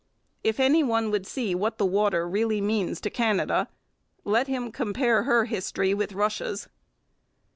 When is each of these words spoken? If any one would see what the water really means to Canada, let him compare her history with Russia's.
If 0.43 0.59
any 0.59 0.81
one 0.81 1.11
would 1.11 1.27
see 1.27 1.53
what 1.53 1.77
the 1.77 1.85
water 1.85 2.27
really 2.27 2.59
means 2.59 2.99
to 3.01 3.11
Canada, 3.11 3.67
let 4.23 4.47
him 4.47 4.71
compare 4.71 5.25
her 5.25 5.45
history 5.45 5.93
with 5.93 6.13
Russia's. 6.13 6.67